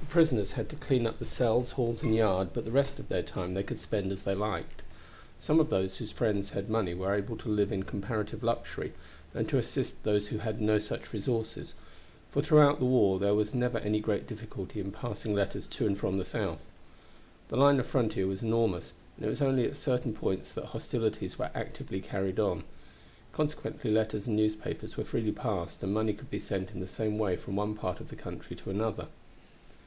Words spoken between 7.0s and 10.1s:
able to live in comparative luxury, and to assist